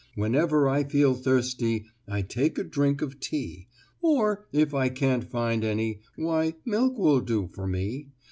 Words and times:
"Whenever 0.15 0.67
I 0.67 0.83
feel 0.83 1.13
thirsty, 1.13 1.85
I 2.07 2.23
take 2.23 2.57
a 2.57 2.63
drink 2.63 3.03
of 3.03 3.19
tea, 3.19 3.67
Or, 4.01 4.47
if 4.51 4.73
I 4.73 4.89
can't 4.89 5.29
find 5.29 5.63
any, 5.63 5.99
Why, 6.15 6.55
milk 6.65 6.97
will 6.97 7.19
do 7.21 7.51
for 7.53 7.67
me. 7.67 8.07